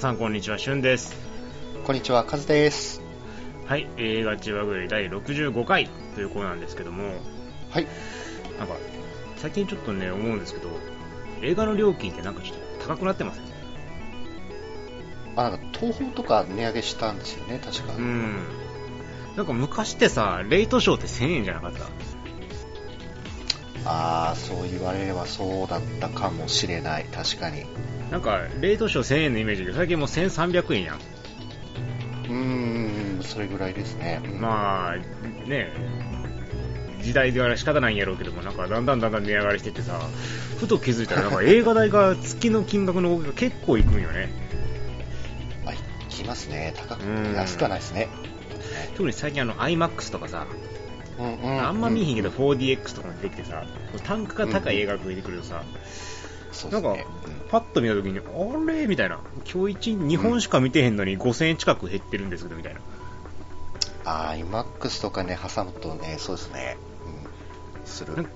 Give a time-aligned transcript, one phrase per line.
[0.00, 1.14] さんこんにちは、しゅんです。
[1.84, 3.02] こんにちは、カズです。
[3.66, 7.16] はい、映画中和ぐり第65回というコーナーなんですけども、
[7.68, 7.86] はい。
[8.58, 8.76] なんか、
[9.36, 10.70] 最近ちょっとね、思うんですけど、
[11.42, 13.44] 映画の料金ってなんかちょっと高くなってますね。
[15.36, 17.92] あ、なんか東宝とか値上げしたんですよね、確か。
[17.94, 18.36] うん。
[19.36, 21.84] なんか昔ってさ、レイトショーって1000円じゃなかった？
[23.84, 27.66] ああ、そう言われればそうだったかもしれない、確かに。
[28.10, 30.96] なんか、レイトショー1000円のイメージだけど、最近もう1300円やん。
[30.96, 34.20] うーん、それぐらいですね。
[34.24, 34.96] うんまあ、
[35.48, 35.72] ね、
[37.02, 40.00] 時代では仕方ないんやろうけども、なんかだんだんだんだん値上がりしてってさ、
[40.58, 44.28] ふと気づいたら、なんか映画代が月の金額の動きが結構いくんよね。
[45.64, 45.76] あ、い
[46.08, 46.74] きますね。
[46.76, 48.08] 高くうん安くはないですね。
[48.96, 50.46] 特に最近あの IMAX とかさ、
[51.18, 51.60] うんうん。
[51.66, 53.64] あんま見えへんけどう 4DX とかも出てきてさ、
[54.04, 55.62] 単価が高い映画が増えてくるとさ、
[56.70, 56.96] なんか
[57.50, 58.86] パッと見たときに、あれ？
[58.86, 59.20] みたいな、
[59.52, 62.80] 今日一日本しか見てへんのに5000円近く減ってるんですけど、みたいな。
[64.04, 66.76] ああ、IMAX とかね、挟むとね、そうですね。
[67.06, 67.10] う
[67.82, 67.86] ん。
[67.86, 68.26] する。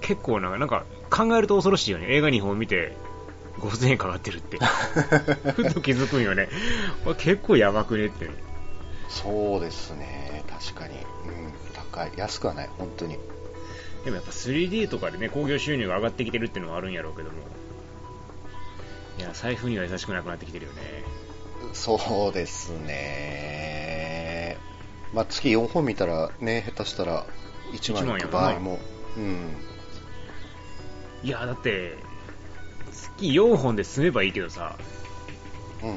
[0.00, 2.06] 結構なんか、なんか考えると恐ろしいよね。
[2.10, 2.96] 映画2本見て、
[3.58, 4.58] 5000円かかってるって。
[5.54, 6.48] ふと気づくんよね。
[7.18, 8.28] 結構やばくねって。
[9.08, 10.44] そうですね。
[10.48, 10.96] 確かに。
[10.96, 11.02] うん。
[11.72, 12.12] 高い。
[12.16, 13.18] 安くはない、本当に。
[14.04, 17.36] でもやっぱ 3D とかでね、興行収入が上がってきてるっていうのはあるんやろうけども。
[19.18, 21.04] いや、財布には優しくなくなってきてるよね。
[21.72, 24.58] そうですね。
[25.14, 27.26] まあ、月4本見たらね、下手したら
[27.72, 28.78] 1万いく場合も。
[29.16, 29.56] うん。
[31.22, 31.96] いや、だって、
[32.92, 34.76] 月4本で済めばいいけどさ、
[35.82, 35.90] うん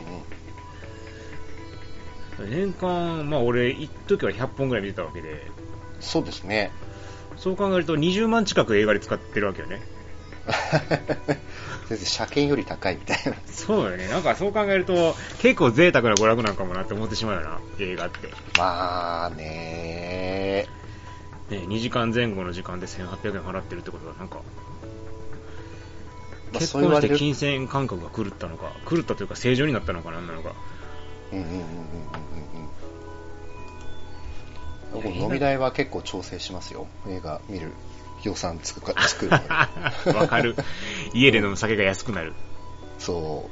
[2.42, 2.49] うん。
[2.49, 5.52] 年間、まあ俺、一時は100本ぐらい見てたわけで、
[5.99, 6.71] そうですね。
[7.38, 9.81] そう考えると20万近く映画で使ってるわけよね。
[12.03, 13.33] 車検より高いみたいな。
[13.45, 14.07] そうよね。
[14.07, 18.30] なんかそう考えると、結構贅沢な娯楽なんかもなって思ってしまうよな、映画って。
[18.58, 20.67] まあね
[21.49, 24.42] ね、2時間前後の時間で1800円払ってるってことは、なんか、
[26.52, 26.73] まあ、結。
[26.73, 30.53] 婚して金銭感覚が狂ったのか、狂ったというか正常になったのかなんなのか。
[31.31, 31.67] うんうんうんうんうん
[34.95, 36.87] 飲み代は結構調整しますよ。
[37.08, 37.71] 映画見る
[38.23, 39.37] 予算つくか 作るの
[40.14, 40.17] に。
[40.17, 40.55] わかる。
[41.14, 42.33] 家で飲む酒が安くなる。
[42.99, 43.49] そ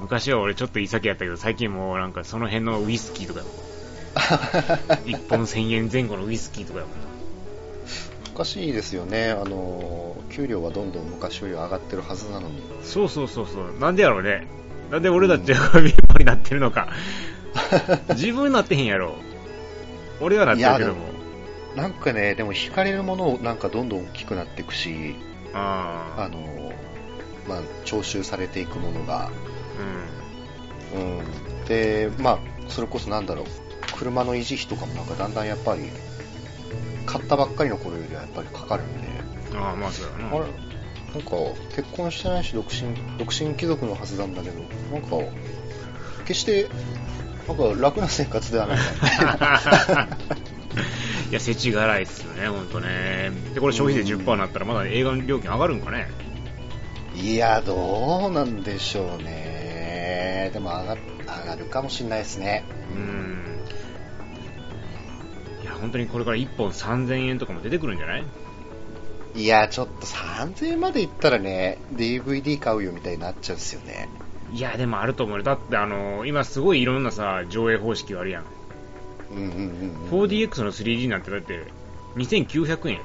[0.00, 3.54] 昔は俺ちょっといい酒やったけど、最近もうなんかその辺のウイスキーとかやもん。
[5.04, 7.04] 1本1000円前後のウイスキーとかやもんな。
[7.04, 7.10] う。
[8.34, 9.30] おかしいですよね。
[9.30, 12.62] あの、給料はどんどん昔より上がってるはずなのに。
[12.82, 13.78] そうそうそうそう。
[13.78, 14.46] なんでやろうね。
[14.90, 16.88] なんで俺たちが貧乏になってるのか。
[18.14, 19.16] 自分なってへんやろ。
[20.20, 21.06] 俺はなってるけども。
[21.76, 25.16] なんかね、でも惹かれるものなんかどんどん大きくなっていくし、
[25.54, 26.72] あの、
[27.46, 29.30] まあ、徴収されていくものが、
[30.94, 31.64] ううん。
[31.66, 32.38] で、まあ、
[32.68, 33.46] それこそなんだろう、
[33.96, 35.90] 車の維持費とかもなんかだんだんやっぱり、
[37.06, 39.08] 買ったばっかりの頃よりはやっぱりかかるんで、
[39.56, 39.62] ん。
[39.62, 40.02] ああ、まあそ
[41.14, 41.30] なんか
[41.74, 44.60] 結婚してないし独身、独身貴族のはずなんだけど、
[44.92, 45.16] なんか、
[46.24, 46.68] 決して、
[47.56, 50.08] なんか楽な生活ではないな。
[51.30, 53.30] いや、世知辛いっすよね、ほんとね。
[53.54, 56.08] で、これ消費税10%になったらまだ映画の料金上がるんかね？
[57.14, 60.50] いや、どうなんでしょうね。
[60.52, 62.64] でも上が上がるかもしれないですね。
[62.94, 63.44] うん。
[65.62, 68.24] いや、本当にこれから1本3000円とかも出てくるんじゃない？
[69.34, 74.08] いや、ちょっと3000円までいったらね、DVD 買うよみたいになっちゃうんですよね。
[74.52, 75.42] いや、でもあると思うよ。
[75.42, 78.44] だってあの、今すごいいろんなさ、上映方式があるやん。
[79.30, 80.28] うんうんうん、うん。
[80.28, 81.66] 4DX の 3D なんてだって、
[82.16, 83.00] 2900円や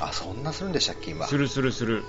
[0.00, 1.26] あ、そんなするんでしたっけ、今？
[1.26, 2.04] するするする。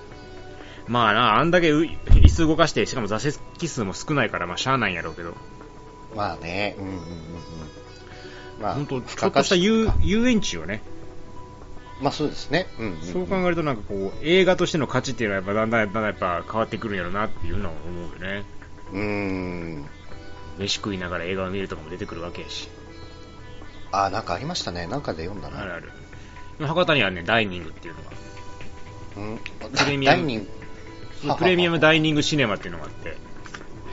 [0.87, 5.35] まあな、あんだけう椅子動かして、しかも座席数も少ないから、まあしゃあないんやろうけど。
[6.15, 7.05] まあね、うんうんうんうん。
[8.61, 10.81] まあ、本当付ちょっとした遊遊園地よね。
[12.01, 12.67] まあそうですね。
[12.79, 13.01] うんうん、うん。
[13.01, 18.43] そう考えるとなんかこう、映画としての価値っていうのはやっぱだんだんだんだんやっぱ変わってくるんやろうなっていうのは思うよね。
[18.91, 19.89] うーん。
[20.57, 22.69] 飯食いながら映画を見るとかも出てくるわけやし。
[23.91, 24.87] あ、なんかありましたね。
[24.87, 25.61] なんかで読んだな。
[25.61, 25.91] あるある。
[26.59, 28.11] 博多にはね、ダイニングっていうのが。
[29.17, 29.39] うん。
[29.71, 30.49] プレミアムダイニング。
[31.23, 33.17] はははプレミアムダイニングシネマっていうのがあって、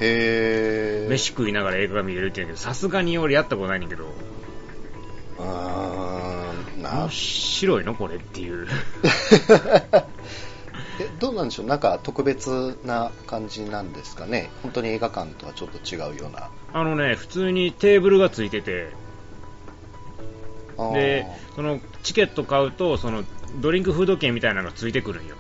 [0.01, 1.11] へー。
[1.11, 4.09] 飯食いながら映画が見れるっていうんだけど、さすがに俺やったことないねんだけど、
[5.39, 5.47] うーん。
[5.47, 6.08] な
[6.83, 8.67] 面白いのこれっていう。
[11.01, 11.67] えどうなんでしょう？
[11.67, 14.51] なんか特別な感じなんですかね？
[14.63, 16.51] 本当に映画館とはちょっと違うような。
[16.73, 18.91] あのね、普通にテーブルがついてて、
[20.93, 23.25] で、そのチケット買うと、その
[23.57, 25.37] ドリンクフード券みたいなのがついてくるんよ。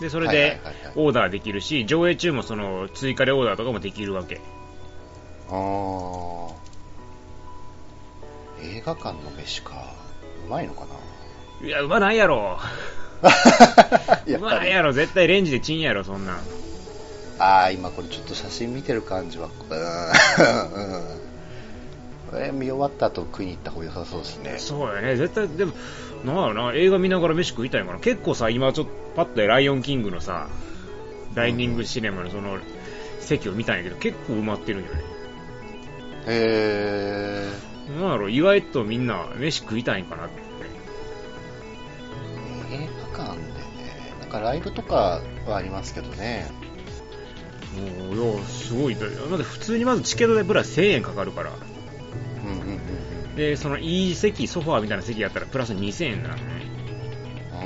[0.00, 0.60] で、それで
[0.96, 4.40] オーダーできるし、上映中もその追加でオーダーとかもできるわけ。
[5.48, 6.52] あー
[8.62, 10.01] 映画館の飯か。
[10.46, 10.86] うまいのか
[11.60, 11.66] な？
[11.66, 12.58] いや、うまないやろ。
[14.26, 14.40] やう。
[14.40, 14.92] まないやろ。
[14.92, 16.36] 絶対レンジでチンやろ、そんなん。
[17.38, 20.72] ああ、今これちょっと写真見てる感じは、 うーん。
[20.72, 21.32] うん
[22.30, 24.54] これ見終わった後食いに行った方が良さそうですね。
[24.56, 25.16] そうやね。
[25.16, 25.72] 絶対、でも、
[26.24, 27.98] なんやろな、映画見ながら飯食いたいんかな。
[27.98, 30.48] 結構さ、今ちょっとパッとライオンキングのさ、
[31.34, 32.56] ダイニングシネマのその
[33.20, 35.02] 席を見たんやけど、結構埋まってるんよね。
[36.26, 37.52] へ
[37.88, 40.34] なんやろ、意外とみんな飯食いたいんかなって。
[42.70, 42.82] ー。
[42.84, 43.52] 映画館でね、
[44.20, 46.50] なんかライブとかはありますけどね。
[47.76, 48.94] もう、いや、すごい。
[48.94, 51.52] だまず普通にまずチケット代プラス1000円かかるから。
[52.44, 53.34] うんうんうんうん。
[53.36, 56.42] で、そのいい席、ソファーみたいな席やったらプラス2000円なのね。
[57.52, 57.56] あ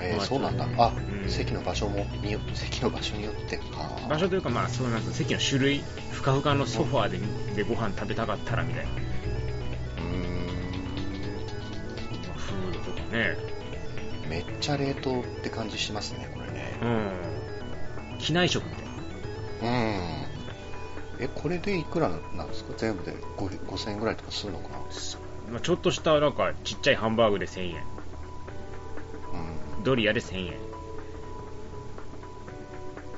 [0.00, 0.66] ーえーまあそうなんだ。
[0.78, 3.64] あ、うん席の場所もによ、席の場所によってか。
[4.08, 7.18] 場所というか、まあ、そうなんです席の種類、ふかふかのソファーで
[7.62, 8.90] でご飯食べたかったらみたいな。
[8.90, 10.46] うーん。
[12.26, 13.36] まあフードとかね。
[14.28, 16.78] めっちゃ冷凍って感じしますね、これね。
[16.82, 18.18] うん。
[18.18, 18.90] 機内食みたいな。
[19.70, 20.28] うん。
[21.20, 22.74] え、これでいくらなんですか？
[22.76, 24.78] 全部で5 5000円ぐらいとかするのかな？
[25.50, 27.76] まあ、ちょっとしたなんかちっちゃいハンバーグで1000円。
[29.78, 29.82] うん。
[29.82, 30.67] ドリアで1000円。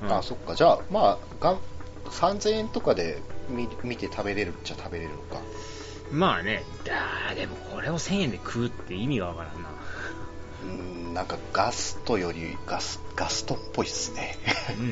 [0.03, 0.55] うんあ、そっか。
[0.55, 1.61] じゃあ、まあ、がん
[2.11, 5.41] 3000円とかで見見て食べれるっちゃ食べれるのか。
[6.11, 9.69] まあね、あーでもこれを1000円で食うって意味がわからんな。
[10.63, 14.37] うん、なんかガストよりガス、ガストっぽいっすね。
[14.79, 14.87] うん。
[14.87, 14.91] う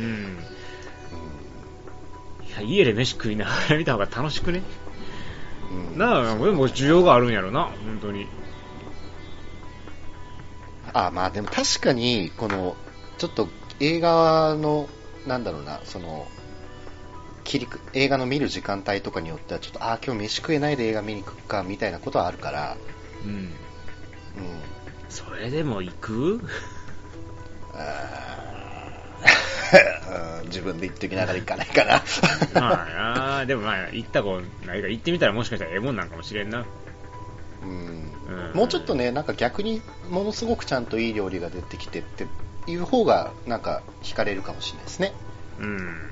[2.46, 4.58] いや、家で飯食いながら見た方が楽しくね？
[4.60, 4.62] ん。
[5.92, 8.26] うんなあ、でも需要があるんやろな、本当に。
[10.92, 12.76] あ、まあでも確かに、この、
[13.18, 13.48] ちょっと
[13.80, 14.88] 映画の、
[15.28, 16.26] なんだろうな、その、
[17.44, 22.76] 切りく映画の見る時間帯とかによっては、ちょっと、ああ、今日飯食えないで映画見に行くか、みたいなことはあるから、
[23.24, 23.30] うん。
[23.30, 23.52] うん。
[25.08, 26.40] それでも行く？
[30.46, 32.02] 自分で言っときながら行かないかな。
[32.54, 36.64] まあでもまあ、行ったことないから行ってみたらもしかしたらええもんなんかもしれんな。
[37.62, 42.26] うんうんもうちょっとね、なんか逆にものすごくちゃんといい料理が出てきてって
[42.70, 45.12] いう方が、なんか惹かれるかもしれないですね。
[45.60, 46.08] うん。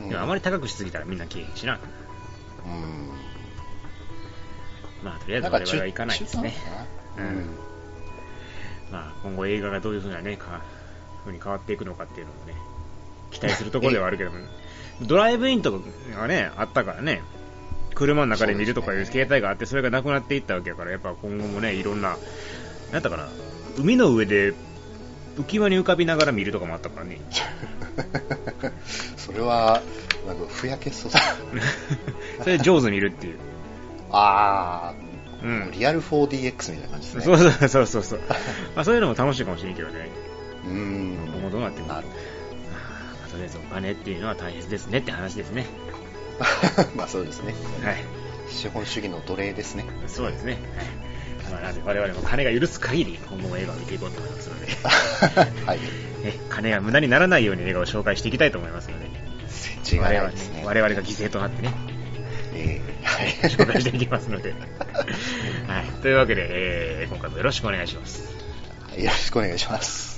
[0.00, 1.78] うんでもあまり高くしすぎたらみんな消えへんしな。
[2.66, 3.08] うん
[5.02, 6.54] まあ、とりあえず我々は行かないですね。
[7.16, 7.44] うなんうん
[8.90, 10.62] まあ、今後映画がどういうふうなね、か
[11.20, 12.54] 風に変わっていくのかっていうのもね、
[13.30, 14.38] 期待するところではあるけども、
[15.02, 15.84] ドライブインとか
[16.16, 17.22] がね、あったからね、
[17.94, 22.16] 車の中で見るとかいう携帯があって、それがなくなっていったわけやから、やっぱ今後もね、いろんな、
[22.92, 23.28] なんだかな、
[23.78, 24.54] 海の上で
[25.36, 27.20] 浮き輪に浮かびながら見るとかもあったからね。
[29.16, 29.82] それは、
[30.26, 31.20] なんかふやけそうだ。
[32.42, 33.38] それで上手見るっていう。
[34.10, 34.94] あ
[35.42, 35.70] うー、ん。
[35.72, 37.22] リアル 4DX みたいな感じですね。
[37.24, 38.20] そうそうそうそうそう。
[38.74, 40.08] まあそういうのも楽しいかもしれんけどね。
[40.66, 41.18] うん。
[41.32, 42.00] 今後どうなっていくるま
[43.24, 45.66] あとりあえずお金っていうのは大切ですねって話ですね。
[46.96, 47.54] まあそうですね。
[47.82, 47.96] はい。
[48.48, 49.84] 資本主義の奴隷ですね。
[50.06, 50.52] そうですね。
[50.52, 50.62] はい。
[51.50, 54.66] まあ、なんで我々も金が許す限り今後も映画を見ていこうと思いますので、
[55.66, 55.78] はい。
[56.24, 59.06] ね、金が無駄にならないように映画を紹介していきたいと思いますので、
[59.90, 60.62] 違いないですね。
[60.64, 61.72] 我々我々が犠牲となってね、
[62.54, 63.28] えーはい。
[63.50, 64.54] 紹介していきますので。
[65.68, 66.02] はい。
[66.02, 68.32] というわけで、えー今回もよろしくお願いします。
[68.96, 70.13] よろしくお願いします。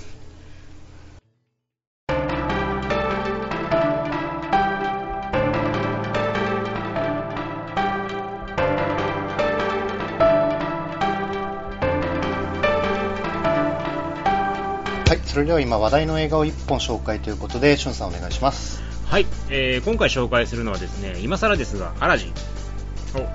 [15.17, 18.83] はい、それでは今話題の映画を1本紹介ということで、しゅんさんお願いします。
[19.07, 19.27] はい。
[19.49, 22.33] えー今回紹介するのはですね、今更ですが、アラジン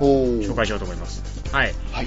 [0.00, 1.24] を紹介しようと思います。
[1.52, 1.74] はい。
[1.90, 2.06] はい。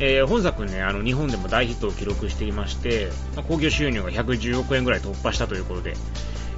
[0.00, 5.94] えー本作ね、あの、日本でも大ヒットを記録していまして、まあ興行収入が110億円ぐらい突破したということで、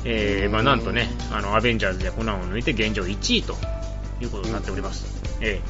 [0.06, 3.56] えーまあ、なんとね、あの、アベンジャーズでコナンを抜いて現状1位と
[4.22, 5.22] いうことになっております。
[5.42, 5.60] え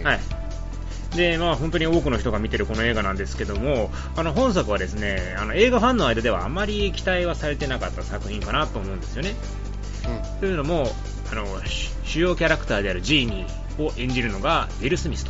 [0.00, 0.20] ーはい。
[1.14, 9.34] で、まあ、本当に多くの人が見てるこの映画なんですけども、あの、本作はですね、あの、映画ファンの間ではあまり期待はされてなかった作品かなと思うんですよね。
[10.40, 10.90] というのも、
[11.32, 15.26] あの、主主要キャラクターであるジーニーを演じるのがウィル・スミス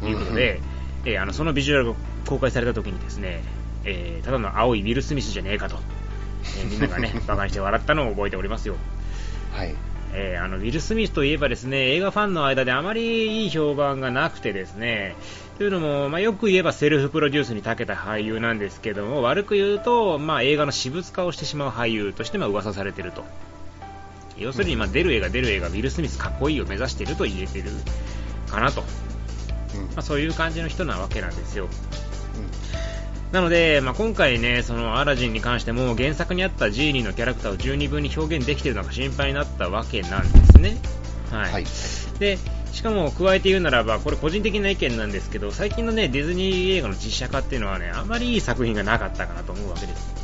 [0.00, 0.60] ということで、
[1.04, 1.94] えーあのそのビジュアルが
[2.26, 3.42] 公開された時にですね、
[3.84, 5.78] えーただの青いウィル・スミスじゃねえかと、
[6.58, 8.74] えーみんながね、 馬鹿にして笑ったのを覚えておりますよ。
[9.52, 9.74] はい。
[10.14, 15.16] えー、あのウィル・スミスといえばですね映画ファンの間であまりいい評判がなくてですね
[15.58, 23.24] というのも、まあ、よく言えばセルフプロデュースに長けた俳優なんですけども悪く言うと、まあ、映画の私物化をしてしまう俳優としてまあ噂されていると。
[24.38, 27.70] 要するに、まあ、出る映画出る映画ウィル・スミスかっこいいを目指していると言えてる
[28.48, 28.84] かなと、
[29.74, 31.68] うん、まあ、そういう感じの人なわけなんですよ。
[33.32, 40.78] うんなので、まあ、今回ね、そのアラジンに関しても原作にあったジーニーのキャラクターを十二分に表現できているのか心配になったわけなんですね。
[41.30, 41.52] はい。
[41.52, 41.64] はい、
[42.18, 42.38] で、
[42.72, 50.14] しかも加えて言うならば、これ個人的な意見なんですけど、最近のね、ディズニー映画の実写化っていうのはね、あまりいい作品がなかったかなと思うわけです。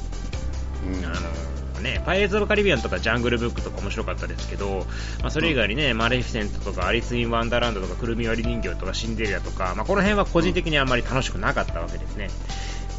[0.87, 4.87] うん、あのね、パイレーツ・オブ・カリビアンとかジャングル・ブックとか面白かったですけど、
[5.21, 12.31] まあ、それ以外にね、うん、マレフィセントとかアリス・イン・ワンダーランドとかくるみ割り人形とかシンデレラとか、まあ、この辺は個人的にあんまり楽しくなかったわけですね。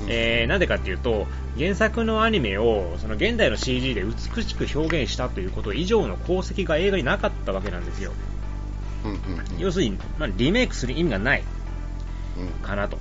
[0.07, 8.11] えー、なんでかっていうと原作のアニメをその現代の CG で美しく表現したということ以上の功績が映画になかったわけなんですよ、
[9.05, 11.43] うんうんうん、要するに、まあ、リメイクする意味がない。
[12.61, 12.97] かなと、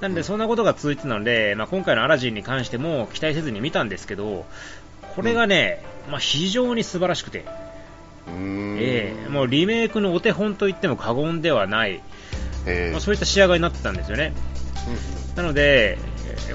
[0.00, 4.44] なのでそんなことが続いてたので、まあ、今回のアラジンに関しても期待せずに見たんですけど
[5.14, 7.44] これがね、まあ、非常に素晴らしくて、
[8.26, 12.02] えー、もうリメイクのお手本といっても過言ではない、
[12.66, 14.32] えー、まあ、そういった仕上がりになってたんですよね。
[15.36, 15.98] なので、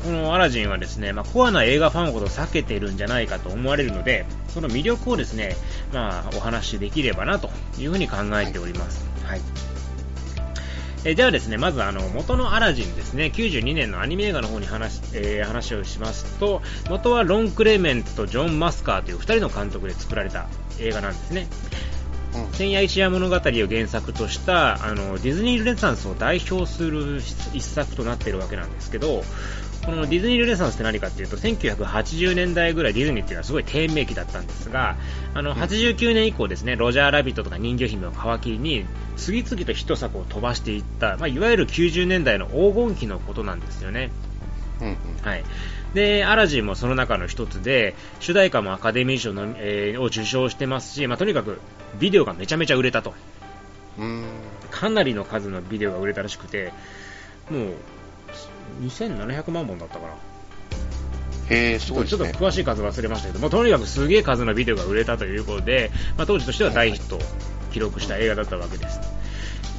[0.03, 5.55] このアラジンはですね、まあ、コアな映画ファンほど避けているんじゃないかと思われるので、その魅力をですね、
[5.93, 9.05] まあ、お話しできればなというふうに考えております。
[9.25, 9.41] はい。
[11.05, 21.47] えではですね、まずあの元のアラジンですね、92年のアニメ映画の方に話,、えー、話をしますと、元はロン・クレメントとジョン・マスカーという2人の監督で作られた映画なんですね。
[22.53, 27.21] 千夜一夜物語を原作としたあのディズニールネサンスを代表する
[27.53, 29.23] 一作となっているわけなんですけど、
[29.85, 34.97] このディズニールネサンスって何かっていうと、1980年代ぐらいディズニーっていうのはすごい低迷期だったんですが、
[35.33, 44.11] あの、89年以降ですね、ロジャーラビットとか人魚姫を皮切りに、次々とヒット作を飛ばしていった、まあ、いわゆる90年代の黄金期のことなんですよね。
[44.81, 45.43] うんうん、はい。
[45.93, 51.59] で、アラジンもその中の一つで、主題歌もアカデミー賞の、えー、を受賞してますし、まあ、とにかく
[51.99, 53.13] ビデオがめちゃめちゃ売れたと。
[54.71, 56.71] かなりの数のビデオが売れたらしくて、
[57.49, 57.73] もう、
[58.81, 60.13] 2700万本だったかな。
[61.49, 67.19] へえ、すごい、ね、ちょっと詳しい数忘れましたけども、とにかくすげえ数のビデオが売れたということで、まあ、当時としては大ヒットを
[67.71, 68.99] 記録した映画だったわけです。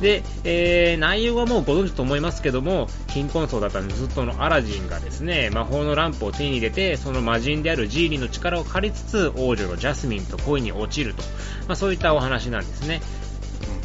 [0.00, 11.22] で、えー、内容はもうご存知と思いますけども、貧困層だったずっとのアラジンがですね、魔法のランプを手に入れて、その魔人であるジーニーの力を借りつつ、王女のジャスミンと恋に落ちると、
[11.68, 13.00] まあ、そういったお話なんですね。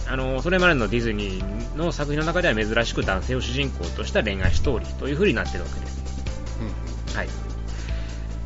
[0.07, 6.03] あのそれまでのディズニーの作品の中では珍しく男性を主人公とした恋愛ストーリーという風になってるわけです。
[7.09, 7.27] うん、はい。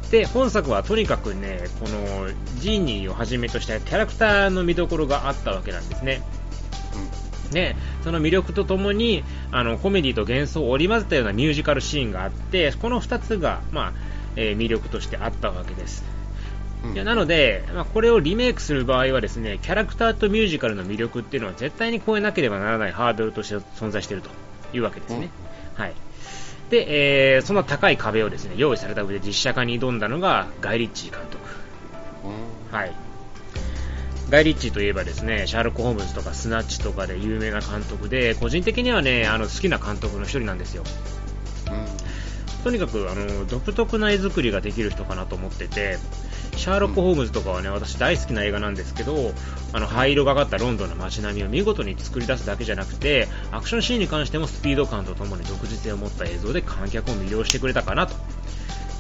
[0.09, 6.23] で、本作はとにかくね、このジーニーをはじめとしたキャラクターの見どころがあったわけなんですね。
[7.51, 13.94] ね、その魅力とともにあのコメディと幻想を織り交ぜたようなミュージカルシーンがあってこの2つが、まあ
[14.36, 16.03] えー、魅力としてあったわけです。
[16.94, 24.29] いやなので、まあ、これをリメイクする場合はですねキャラクターとミュージカルの魅力っていうのは絶対に超えなければならないハードルとして存在していると
[24.74, 25.29] いうわけですね。
[25.75, 25.94] うん、はい
[26.70, 31.39] で、えー、その高い壁をですね用意された上で実写化に挑んだのがガイ・リッチー監督。
[32.72, 33.09] はい
[34.29, 40.83] ガイ・リッチーといえばですね、シャーロック・ホームズとかスナッチとかで有名な監督で、個人的にはね、あの好きな監督の一人なんですよ。
[41.67, 45.98] うん、とにかくあの独特な絵作りができる人かなと思ってて、
[46.57, 49.33] シャーロック・ホームズとかはね、私大好きな映画なんですけど、
[49.74, 58.13] あの灰色がかったロンドンの街並みを見事に作り出すだけじゃなくて、アクションシーンに関してもスピード感とともに独自性を持った映像で観客を魅了してくれたかなと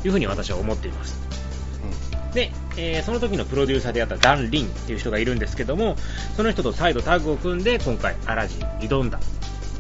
[0.05, 1.48] いうふうに私は思っています。
[2.33, 5.95] で、えー、その時のプロデューサーであったダン・リンっていう人がいるんですけども、
[6.35, 9.19] その人と再度タッグを組んで、今回、アラジン挑んだ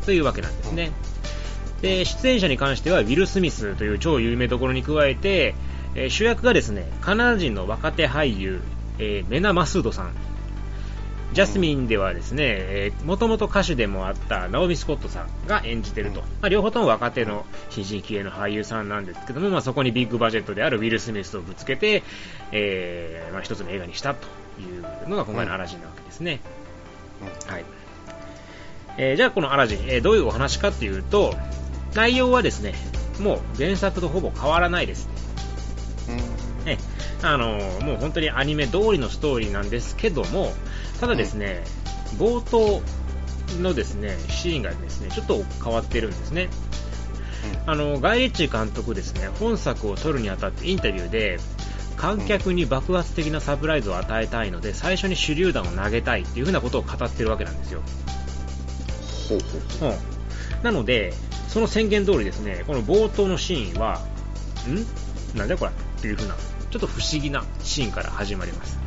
[0.05, 0.91] というわけなんですね。
[1.81, 5.55] で、出演者に関しては、ウィル・スミスという超有名どころに加えて、
[5.95, 8.61] えー、主役がですね、カナダ人の若手俳優、
[8.97, 10.11] えー、メナ・マスードさん
[11.33, 16.21] ジャスミンではですね、えー、もともと歌手でもあったナオミ・スコットさんが演じてると。
[16.21, 22.03] まあ、両方とも若手の新進気鋭の俳優さんなんですけども、まあ、そこにビッグバジェットであるウィル・スミスをぶつけて、
[22.51, 24.27] えー、まあ、一つの映画にしたと
[24.59, 26.39] いうのが今回のアラジンなわけですね。
[27.21, 27.65] うん、はい。
[28.97, 31.35] えー、じゃあこのアラジン、えー、どういうお話かっていうと、
[31.93, 32.73] 内容はですね、
[33.19, 35.09] もう原作とほぼ変わらないです。
[36.09, 36.77] うん、ね、
[37.21, 40.53] あのもう本当にアニメ通りのストーリーなんですけども、
[40.99, 41.63] ただですね、
[42.17, 42.81] 冒頭
[43.61, 46.49] のですね、シーンがですね、ちょっと変わってるんですね。
[47.65, 51.39] あの、ガイ・リッチー監督ですね、本作を撮るにあたってインタビューで、
[51.95, 57.81] 観客に爆発的なサプライズを与えたいので最初に手榴弾を投げたいっていう風なことを語ってるわけなんですよ。
[59.27, 59.39] ほう
[59.81, 59.93] ほうう
[60.61, 61.13] ん、なので、
[61.49, 63.99] その宣言通りですね、この冒頭のシーンは、
[64.65, 65.37] ん？
[65.37, 65.71] なんだこれ？
[65.71, 68.78] っていう風な、ちょっと不思議なシーンから始まります。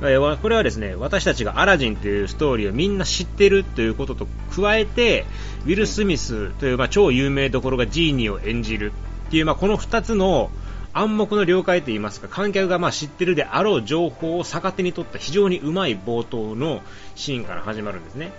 [0.00, 5.26] これはですね、私たちがアラジンというストーリーをみんな知ってるということと加えて、
[5.64, 8.92] ウィル・スミスという、まあ、超有名どころがジーニーを演じる
[9.26, 10.50] っていう、まあ、この2つの
[10.92, 16.80] 暗黙の了解といいますか、観客がまあ知ってるであろう情報を逆手に取った非常にうまい冒頭の
[17.14, 18.32] シーンから始まるんですね。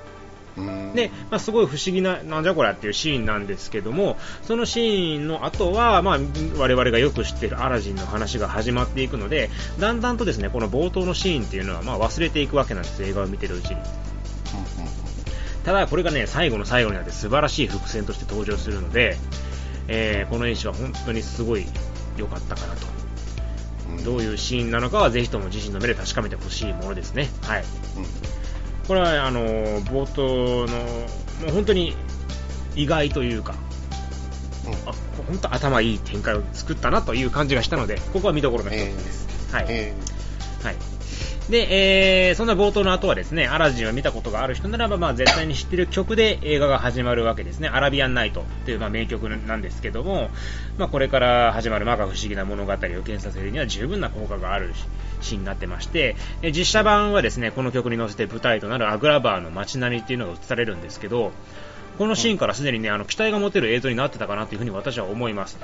[0.96, 6.20] で、まあ、すごい不思議な、なんじゃこりゃっていうシーンなんですけども、そのシーンの後は、まあ、
[6.58, 13.78] 我々がよく知っているアラジンの話が始まっていくので、だんだんとですね、この冒頭のシーンっていうのは、まあ、忘れていくわけなんです、映画を見てるうちに。
[15.64, 19.18] ただ、これがね、最後の最後になって素晴らしい伏線として登場するので、
[19.88, 21.66] えーこの演習は本当にすごい
[22.16, 22.88] 良かったかなと。
[22.88, 27.30] うんどういうシーンなのかは、ぜひとも自身の目で確かめてほしいものですね。
[27.42, 27.64] はい。
[28.90, 29.46] うんこれはあの
[29.82, 30.78] 冒頭の
[31.42, 31.96] もう本当に
[32.76, 33.54] 意外というか、
[34.66, 34.94] うんあ
[35.28, 39.54] 本当頭いい展開を作ったなという感じがしたので、ここは見どころの一つです。
[39.54, 39.66] はい。
[39.70, 39.94] え
[40.64, 40.76] はい。
[41.50, 47.68] で、えー、そんな冒頭の後はですね、アラジンを見たことがある人ならば、まあ、絶対に知ってる曲で映画が始まるわけですね。
[47.68, 50.30] アラビアンナイトという、まあ、名曲なんですけども、
[50.78, 54.74] まあ、これから始まる摩訶不思議な物語を見させるには十分な効果がある
[55.22, 61.32] シーンになってまして、え実写版はですね、この曲に乗せて舞台となるアグラバーの街並みっていうのが映されるんですけど、
[61.98, 65.58] このシーンからすでにね、あの、期待が持てる映像になってたかなというふうに私は思います。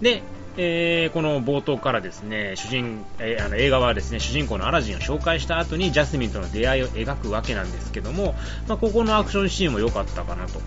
[0.00, 0.22] で、
[0.56, 8.34] えーこの冒頭からですね主人、えーあの映画はですね主人公のアラジンを紹介した後にジャスミンとの出会いを描くわけなんですけども、
[8.68, 10.60] まあ、ここのアクションシーンも良かったかなと。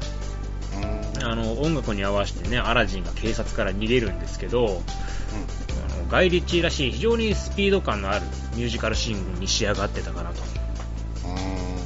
[1.23, 8.25] あの音楽に合わせてねアラジンが警察から逃げるんですけどあのガイ・リッチーらしい非常にスピード感のある
[8.55, 10.63] ミュージカルシーンに仕上がってたかなと。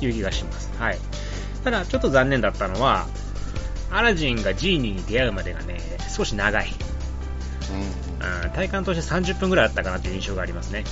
[0.05, 0.99] いう気がします、はい、
[1.63, 3.07] ただちょっと残念だったのは
[3.89, 5.79] アラジンがジーニーに出会うまでがね
[6.15, 6.69] 少し長い
[7.71, 10.83] うんうん体感として30分ぐらいあったかなという印象がありますね。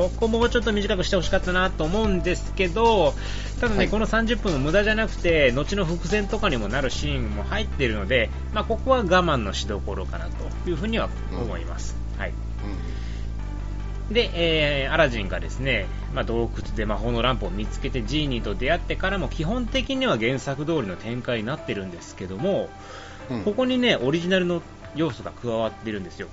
[0.00, 3.12] ここもうちょっと短くしてほしかったなと思うんですけど、
[3.60, 10.28] ただね、はいこの30分も無駄じゃなくて、後の伏線とかにもなるシーンも入っているので、まあ、ここは我慢のしどころかな
[10.64, 11.96] というふうには思います。
[12.16, 12.32] はい。
[14.10, 22.70] で、えーアラジンがですね、まあ、洞窟で魔法のランプを見つけてジーニーと出会ってからも基本的には原作通りの展開になってるんですけども、
[23.30, 24.62] うんうんここにね、オリジナルの
[24.94, 26.28] 要素が加わってるんですよ。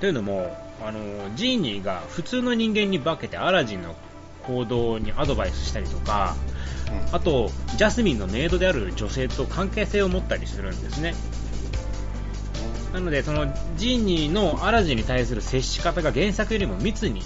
[0.00, 3.94] というのも、あの、ジーニーが普通の人間に化けてアラジンの
[4.42, 6.36] 行動にアドバイスしたりとか、
[6.90, 11.14] うんあと、ジャスミンのメイドである女性と関係性を持ったりするんですね。
[12.92, 13.46] なので、その
[13.76, 17.22] ジーニーのアラジンに対する接し方が原作よりも密に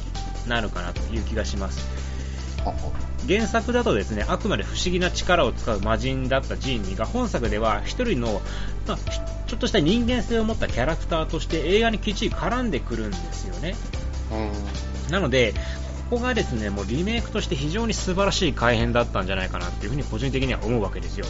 [0.46, 1.80] なるかなという気がします。
[3.26, 8.40] 原作だとですね、あくまで不思議な力を使う魔人だったジーニーが本作では一人の、
[8.86, 13.74] まあ、ひちょっとした人間性を持ったキャラクターとして映画にきっちり絡んでくるんですよね。
[14.32, 15.54] うんなので、
[16.10, 21.26] ここがですね、もうリメイクとして非常に素晴らしい改変だったんじゃないかなっていうふうに個人的には思うわけですよ。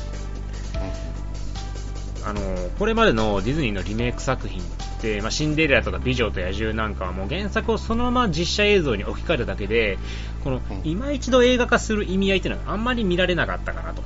[2.24, 2.40] あの、
[2.78, 4.64] これまでのディズニーのリメイク作品っ
[5.00, 9.98] て、まあ、シンデレラとか美女と野獣なんかはもう原作をそのまま実写映像に置き換えただけで、
[10.42, 14.02] このうん今一度映画化する意味合いっていうのはあんまり見られなかったかなと。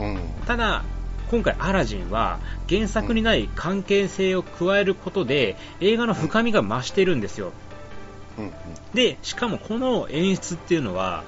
[0.00, 0.84] うんただ、
[1.30, 7.52] 今回アラジンは原作にない関係性を加えることで映画の深みが増してるんですよ。
[8.38, 8.52] うん
[8.94, 11.24] で、しかもこの演出っていうのは、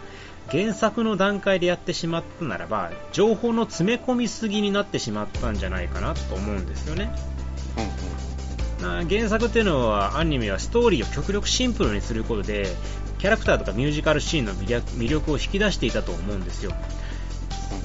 [0.50, 7.10] 原作の段階でやってしまったならば、情報の詰め込みすぎになってしまったんじゃないかなと思うんですよね。
[7.76, 7.82] な
[9.08, 12.66] 原作っていうのは、アニメはストーリーを極力シンプルにすることで、
[13.18, 16.72] キャラクターとかミュージカルシーンの魅力を引き出していたと思うんですよ。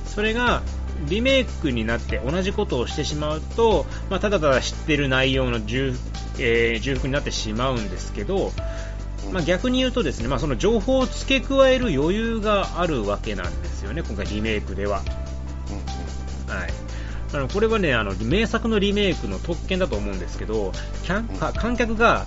[0.05, 0.61] それが、
[1.07, 5.93] リメイクになって同じことをしてしまうと、まあ、ただただ知ってる内容の重,、
[6.39, 8.51] えー重複になってしまうんですけど、
[9.31, 15.03] まあ、逆に言うとですね、まあ、その情報を付け加える余裕があるわけなんですよね、今回リメイクでは。
[17.31, 17.41] はい。
[17.41, 20.71] あの、これはね、あの、名作のリメイクの特権だと思うんですけど、
[21.05, 22.25] 観客が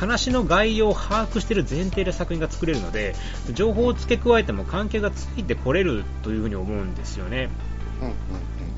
[0.00, 3.14] 話の概要を把握している前提で作品が作れるので、
[3.52, 7.50] 情報を付け加えても観客がついてこれるというふうに思うんですよね。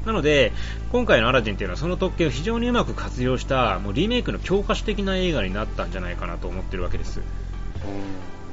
[0.04, 0.52] なので、
[0.90, 7.20] 今回のアラジンっていうのはその特権を非常にうまく活用した、もうリメイクの教科書的な映画になったんじゃないかなと思ってるわけです。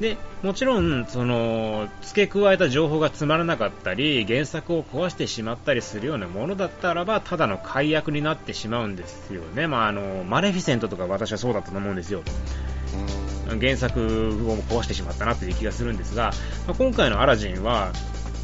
[0.00, 9.66] で、もちろん、その、付け加えた情報がつまらなかったり、原作を壊してしまったりするようなものだったらば、ただの解約になってしまうんですよね。
[9.66, 12.22] まあ、あの、マレフィセントとか私はそうだったと思うんですよ。
[13.60, 16.32] 原作を壊してしまったなという気がするんですが、
[16.66, 17.92] まあ、今回のアラジンは、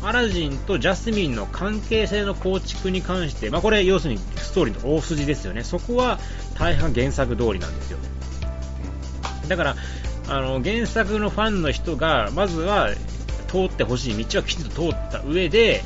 [0.03, 5.64] アラジンとジャスミンの関係性の構築に関して、まあ、これ要するにストーリーの大筋ですよね。
[5.64, 6.19] そこは
[6.55, 7.99] 大半原作通りなんですよ。
[9.49, 9.77] だから、
[10.29, 12.91] あの原作のファンの人がまずは
[13.49, 15.83] 通ってほしい道はきちんと通った上で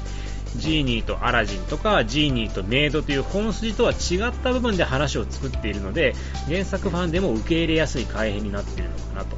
[0.56, 6.14] ジーニーとアラジンとかジーニーとメイドという本筋とは違った部分で話を作っているので
[6.46, 9.36] 原作ファンでも受け入れやすい改変になっているのかなと。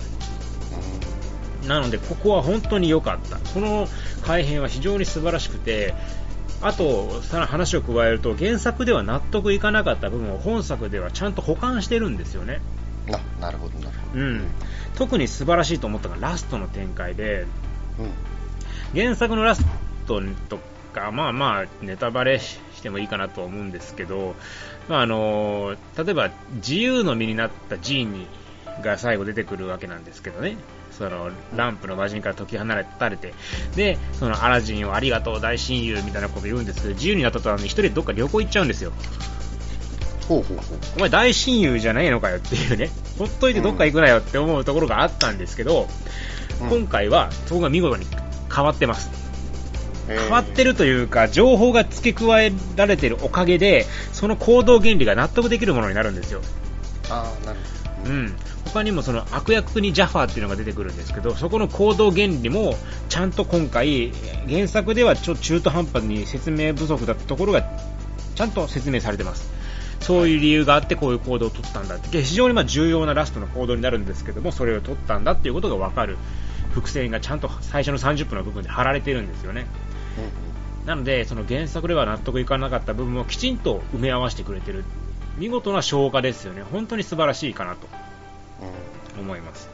[1.67, 3.39] なのでここは本当に良かった。
[3.39, 3.89] この
[4.23, 5.95] 改変は非常に素晴らしくて
[6.61, 12.61] あと、さら話を加えると原作では納得いかなかった部分を本作ではちゃんと保管してるんですよね。
[13.11, 14.45] あなるほどなるほど、うん、
[14.97, 17.47] 特に素晴らしいと思ったのがラストの展開で、
[18.93, 19.65] うん、原作のラス
[20.07, 20.59] トと
[20.93, 24.35] か、まあまあ、ネタバレしてもいいかなと思うんですけど、
[24.89, 28.27] まああの例えば自由の身になったジーニ
[28.83, 30.57] が最後出てくるわけなんですけどね。
[30.93, 32.67] そのランプの魔人から解き放
[32.99, 33.33] たれて、
[33.75, 38.93] で、そのアラジンをありがとう大親友みたいなこと言うんですけど、自由になったとは一人でどっか旅行行っちゃうんですよ。
[40.29, 45.89] ほうほうほうお前大親友じゃないのかよっていうね、ほっといてどっか行くなよって思うところがあったんですけど、
[46.63, 48.07] うん、今回はそこが見事に
[48.55, 49.23] 変わってます。
[50.09, 56.41] 変わってるというか、情報が付け加えられているおかげで、その行動原理が納得できるものになるんですよ。
[57.09, 57.59] あなる
[58.03, 58.11] ほど。
[58.11, 58.37] うん。
[58.67, 62.75] 他にもその悪役にジャファーっていうのが出てくるんですけど、そこの行動原理も
[63.09, 64.13] ちゃんと今回、
[64.49, 67.63] 原作ではちょ中途半端に説明不足だったところが
[68.35, 69.62] ちゃんと説明されてます。
[70.03, 72.23] そういう理由があってこういう行動を取ったんだって。
[72.23, 76.17] 非常にま重要なラストの行動になるんですけどもそれを取ったんだっていうことが分かる
[76.73, 79.67] 伏線がちゃんと最初の30分の部分で貼られてるんですよね、
[80.81, 84.85] うん、なのでその原作では納得いかなかった部分をきちんと埋め合わせてくれてる。
[85.39, 86.63] 見事な消化ですよね。
[86.63, 87.87] 本当に素晴らしいかなと
[89.19, 89.69] 思います、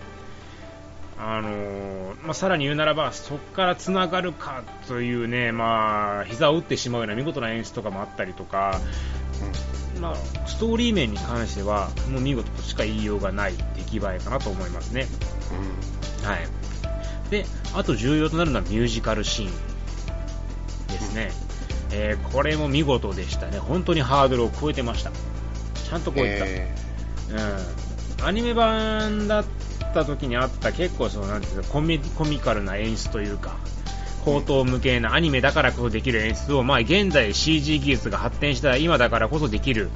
[1.18, 8.80] あのー、まあ、さらに言うならば、そこからつながるかというね、まあ、膝を打ってしまうような見事な演出とかもあったりとか、
[10.00, 15.06] まあ、ストーリー面に関しては、もう見事としか言いようがない出来栄えかなと思いますね。
[16.20, 16.48] うん、はい。
[17.30, 21.32] で、あと重要となるのはミュージカルシーンですね。
[21.90, 23.58] うん、えー、これも見事でしたね。
[23.58, 25.10] 本当にハードルを超えてました。
[25.10, 26.44] ちゃんと超えた。
[26.46, 28.26] えー、うん。
[28.26, 29.44] アニメ版だっ
[29.94, 31.98] た時にあった結構その、なんていうか、コミ
[32.38, 33.56] カルな演出というか、
[34.24, 39.90] 高等無形なアニメだからこそできる演出を、まあ、現在 CG 技術が発展した今だからこそできる、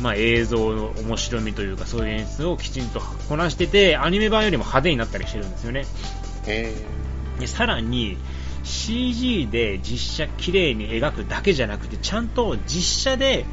[0.00, 5.84] まあ、映像の面白みというかそういう演出をきちんとこなしててアニメ版よりも派手になったりしてるんですよね。
[7.38, 8.16] でさらに
[8.64, 13.46] CG で実写綺麗に描くだけじゃなくてちゃんと実写で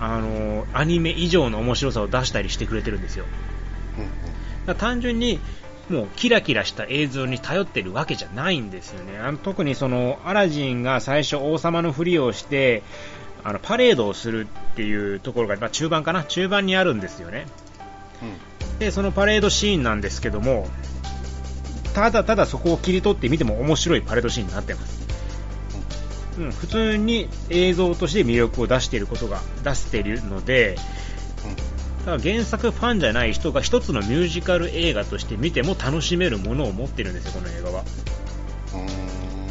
[0.00, 3.24] あのアニメ以上の面白さを出したりしてくれてるんですよ、
[4.78, 5.38] 単純に
[5.92, 9.18] もうキラキラした映像に頼ってるわけじゃないんですよね。
[9.18, 12.82] あの特にそのアラジンが最初王様のふりをして
[13.44, 16.24] あのパレードをするっていうところが、まあ、中盤かな？
[16.24, 17.46] 中盤にあるんですよね。
[18.22, 20.68] うん、で、そのパレードシーンなんですけども、
[21.92, 25.02] ただただそこを切り取ってみても面白いパレードシーンになってます。
[26.38, 30.76] うん、普通に映像として魅力を出していることが出しているので、
[32.04, 37.84] だから原作ファンじゃない人が一つのミュージカル映画として見ても楽しめるものを持ってるんですよ、この映画は。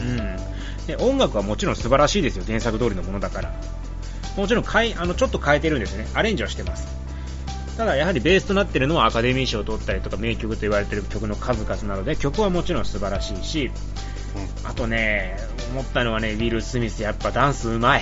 [0.01, 0.87] うん。
[0.87, 3.53] で、音楽はもちろん素晴らしいですよ、原作通りのものだから。
[4.35, 6.07] もちろん変え、あの、ちょっと変えてるんですね。
[6.13, 6.87] アレンジはしてます。
[7.77, 13.71] ただ、やはりベースとなっているのはアカデミー賞を取ったりとか名曲と言われている曲の数々なので、曲はもちろん素晴らしいし、
[14.63, 15.37] あとね、
[15.71, 18.01] 思ったのはね、ウィル・スミスやっぱダンスうまい。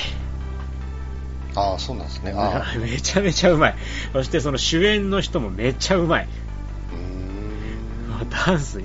[1.56, 2.34] ああ、そうなんですね。
[2.80, 3.76] めちゃめちゃうまい。
[4.14, 6.28] そしてその主演の人もめっちゃうまい。
[8.30, 8.82] ダンス、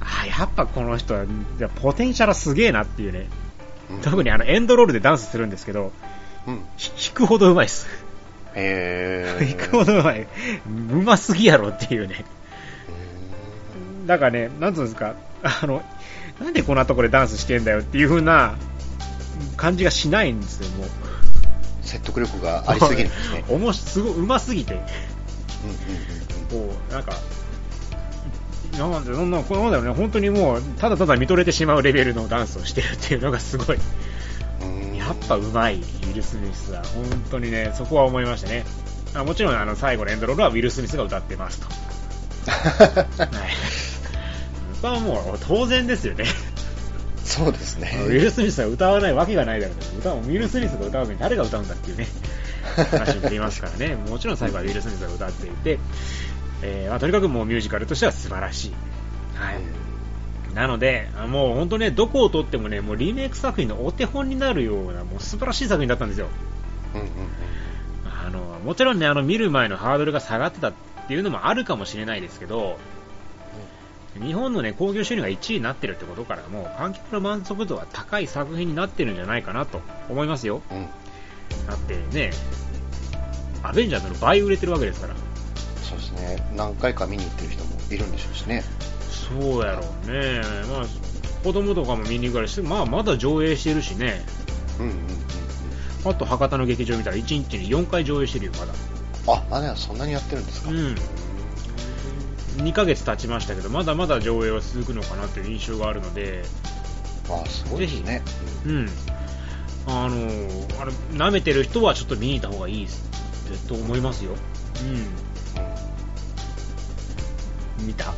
[0.00, 1.24] あやっぱこの人は、
[1.76, 3.28] ポテンシャルすげえなっていうね。
[3.90, 5.92] うん、特にあのエンドロールでダンスするんですけど、
[6.46, 6.64] うん、弾
[7.14, 7.86] くほどうまいっす。
[8.54, 9.56] へー。
[9.58, 10.26] 弾くほどうまい。
[10.66, 12.24] うますぎやろっていうね。
[14.06, 15.82] だからね、なんつうんですか、あの、
[16.40, 18.56] なんでこんなところでダンスしてんだよっていう風な
[19.56, 20.88] 感じがしないんですよ、もう。
[21.84, 23.44] 説得力がありすぎるんですね。
[23.48, 24.74] おもし、すごい、うますぎて。
[24.74, 26.68] うんうんうん。
[26.70, 27.14] こう、なんか、
[28.78, 33.78] なんで、そんな、このだろうね、本当にもう、ただただ見とれてしまうレベルのダンスをしてるっていうのがすごい。
[35.04, 36.82] やっぱうまい、ウィル・スミスは。
[36.82, 38.64] 本当にね、そこは思いましたね。
[39.14, 41.66] あもちろん、あの、最後のエンドロールはウィル・スミスが歌ってますと。
[42.50, 43.28] はい。
[44.80, 46.24] これはもう当然ですよね。
[47.34, 47.90] そうですね。
[48.06, 52.06] ウィル・スミスが歌わないわけがないだろうと歌うウィル・スミスが歌うのに誰が歌うんだっていうね、
[52.92, 53.96] 話になりますからね。
[53.96, 55.78] もちろん最後はウィル・スミスが歌っていて、
[56.62, 58.74] えーまあ、とにかくもうミュージカルとしては素晴らしい。
[59.34, 60.54] はい。
[60.54, 66.28] なので、もう本当ね、どこをとってもね、もうリメイク作品のお手本になるような、もう素晴らしい作品だったんですよ。
[66.94, 67.10] うんうんうん
[68.26, 70.72] あの、もちろんね、あの、見る前のハードルが下がってたっ
[71.08, 72.78] ていうのもあるかもしれないですけど、
[74.20, 80.62] 日本のね、興行収入が1位になってるってことからも、観客の満足度は高い作品になってるんじゃないかなと思いますよ。
[80.70, 80.86] うん。
[81.66, 82.30] だってね、
[83.62, 85.14] アベンジャーズの倍売れてるわけですから。
[85.82, 86.52] そうですね。
[86.54, 88.62] 何回か見に行ってる人もいるんでしょうしね。
[89.10, 90.42] そうやろうね。
[90.70, 90.84] まあ、
[91.42, 94.24] 子供とかも見に行かれして、まあ、まだ上映してるしね。
[94.78, 96.10] うんうんうんうん。
[96.10, 98.72] あと博多の劇場見たら1日に4回上映してるよ、まだ。
[99.26, 100.94] あ、まだそんなにやってるんですかうん。
[102.56, 106.44] 2ヶ月経ちましたけど、まだまだ上映は続くのかなという印象があるので、
[107.28, 108.22] あ、すごいですね。
[108.66, 108.88] うん。
[109.86, 110.16] あの、
[110.80, 113.04] あれ、舐めてる人はちょっと見に行った方がいいです
[113.68, 114.32] と思いますよ。
[117.80, 117.86] うん。
[117.86, 118.10] 見た？
[118.10, 118.14] あ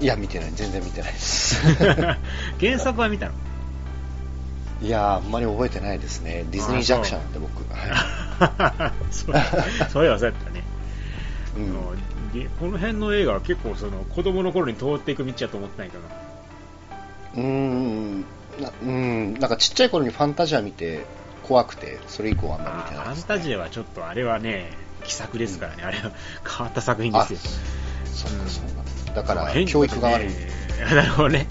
[0.00, 0.50] いや、見てない。
[0.52, 1.56] 全然見てないです。
[2.60, 3.32] 原作は見たの？
[4.82, 6.44] いや、あんまり覚えてないですね。
[6.50, 7.64] ディズニー弱者なんで僕。
[7.72, 9.34] は そう
[9.90, 10.64] そういえばそうやったね。
[11.56, 11.60] い。
[11.60, 11.74] うん
[12.58, 16.04] この辺の映画は結構その子供の頃に通っていく道やと思ってないかな。
[17.34, 18.20] うーん
[18.60, 21.06] なうん、なんかちっちゃい頃にファンタジア見て
[21.42, 24.70] 怖くて、それ以降はあんまり見てフないです、ァンタジアはちょっとあれはね、
[25.04, 26.12] 奇策ですからね、あれは
[26.48, 27.38] 変わった作品ですよ。
[28.14, 29.12] そっかそっか。
[29.14, 30.28] だかまあら変教育が悪い。
[30.28, 30.34] ね
[30.94, 31.46] なるほどね。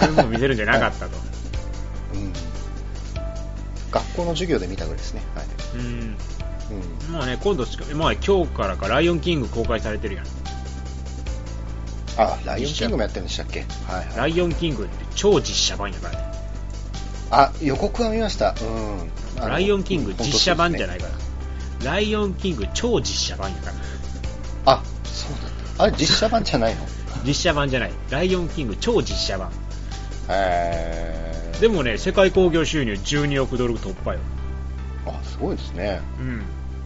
[0.00, 1.16] そういうのを見せるんじゃなかったと。
[2.14, 2.32] うん。
[3.90, 5.22] 学校の授業で見たぐらいですね。
[5.34, 5.46] はい。
[5.76, 6.16] うん。
[6.70, 7.12] うん。
[7.12, 10.26] まあね、今度、まあ今日からかライオンキング公開されてるやん。
[12.16, 13.66] あ、ライオンキングもやってるんでしたっけ？
[13.86, 14.16] はいはい。
[14.16, 16.24] ライオンキングって超実写版やからね。
[17.30, 18.54] あ、予告は見ました。
[19.36, 19.48] うん。
[19.48, 21.12] ライオンキング実写版じゃないかか
[21.84, 21.92] ら。
[21.92, 24.72] ライオンキング超実写版やから。
[24.74, 25.82] あ、そうだった。
[25.84, 26.86] あれ、実写版じゃないの？
[27.26, 27.92] 実写版じゃない。
[28.10, 29.50] ライオンキング超実写版。
[30.28, 31.60] えー。
[31.60, 34.20] でもね、世界興行収入12億ドル突破よ。
[35.06, 36.00] あ、すごいですね。
[36.18, 36.42] うん。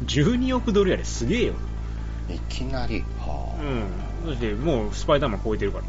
[0.07, 1.55] 12億ドルやで、すげえよ。
[2.29, 3.05] いきなり。
[3.19, 3.63] はあ。
[4.25, 4.35] うん。
[4.35, 5.85] そしてもうスパイダーマン超えてるから。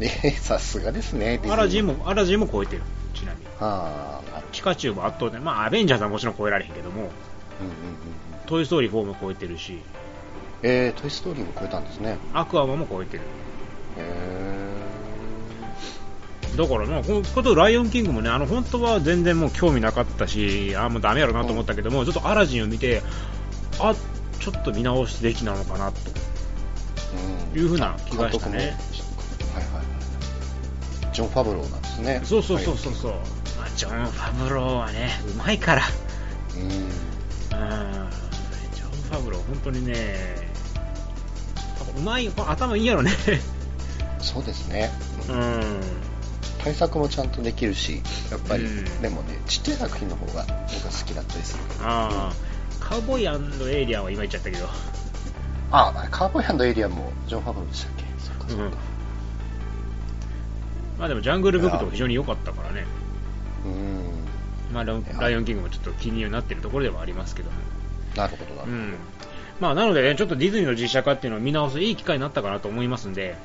[0.00, 1.40] えー、さすがですね。
[1.48, 1.94] アラジンも。
[1.94, 2.82] も、アラジンも超えてる。
[3.14, 3.46] ちなみに。
[3.58, 4.42] はあ。
[4.52, 5.40] ピカチュウも圧倒的。
[5.40, 8.46] まあ、アベンジャーズはもちろん超えられへんけども、うんうんうんうん。
[8.46, 9.78] トイ・ストーリー4も超えてるし、
[10.62, 12.18] えー、トイ・ストーリーも超えたんですね。
[12.32, 13.22] アクアマンも超えてる。
[13.96, 14.47] え
[16.58, 23.00] だからまあ、このことライオンキングもね、あの本当は全然もう興味なかったし、あもうダメやろなと思ったけども、ちょっとアラジンを見て、
[23.78, 23.94] あ
[24.40, 26.00] ちょっと見直すべきなのかなと。
[26.00, 28.74] ーうんいうふうな気がしたねはいはいは
[31.12, 31.14] い。
[31.14, 32.20] ジョン・ファブローなんですね。
[32.24, 33.12] そうそうそうそうそう、
[33.56, 35.82] まあ、ジョン・ファブローはね、うまいから、
[36.56, 36.62] うん。
[36.62, 36.68] うん、
[38.74, 40.50] ジョン・ファブロー、本当にね、
[41.96, 43.12] うまい、頭いいやろね、
[44.20, 44.90] そうですね。
[45.28, 45.80] ううんん、
[46.58, 51.62] 対策もちゃんとできるし、やっぱり、うんでもね、ちっちゃい作品の方が僕は好きだったりする。
[51.82, 53.20] あーカウボー
[53.70, 54.66] イエイリアンは今言っちゃったけど、
[55.70, 58.04] あ、カーボーイエイリアンもジョン・ファブローでしたっけ？
[58.18, 58.76] そっかそっうんか。
[60.98, 62.86] まあでもジャングルブックとか非常に良かったからね。
[63.64, 64.74] うん。
[64.74, 67.56] まあ、ライオンキングもちょっと気になってるところではありますけども。
[68.16, 68.94] なるほどなるうん。
[69.60, 73.36] まあ、なのでね、ちょっとディズニーの実写化っていうのを見直すいい機会になったかなと思いますんで、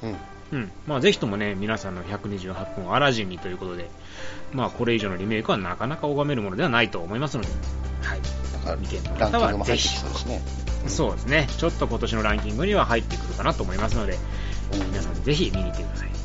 [0.00, 0.12] ほど。
[0.12, 0.18] うん。
[0.54, 0.72] うん。
[0.86, 3.90] まあ、ぜひともね、皆さんの128分アラジンにということで、
[4.52, 7.48] まあ、これ以上のリメイクはなかなか拝めるものではないと思いますので、
[8.02, 8.20] はい。
[8.64, 10.42] だ見ての方はぜひ、そうですね。
[10.86, 14.16] そうですね、ちょっと今年のランキングには入ってくるかなと思いますので、
[14.72, 16.23] 皆さんぜひ見に行ってください。